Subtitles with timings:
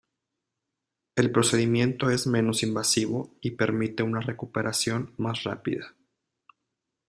[1.15, 5.93] El procedimiento es menos invasivo y permite una recuperación más rápida.